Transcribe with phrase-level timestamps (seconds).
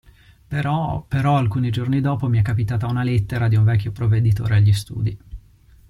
[0.47, 4.73] Però, però alcuni giorni dopo mi è capitata una lettera di un vecchio Provveditore agli
[4.73, 5.17] studi.